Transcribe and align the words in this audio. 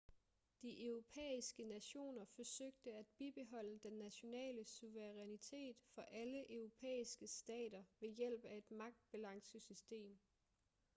de 0.63 0.83
europæiske 0.85 1.63
nationer 1.63 2.25
forsøgte 2.25 2.89
at 2.93 3.05
bibeholde 3.17 3.79
den 3.79 3.93
nationale 3.93 4.65
suverænitet 4.65 5.77
for 5.95 6.01
alle 6.01 6.53
europæiske 6.53 7.27
stater 7.27 7.83
ved 7.99 8.09
hjælp 8.09 8.45
af 8.45 8.57
et 8.57 8.71
magtbalancesystem 8.71 10.19